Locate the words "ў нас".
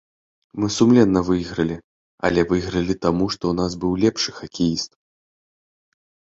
3.53-3.71